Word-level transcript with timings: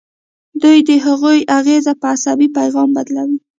دوی 0.61 0.77
د 0.87 0.89
هغوی 1.05 1.39
اغیزه 1.57 1.93
په 2.01 2.05
عصبي 2.13 2.47
پیغام 2.57 2.89
بدلوي. 2.97 3.37